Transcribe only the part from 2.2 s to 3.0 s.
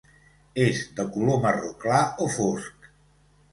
o fosc.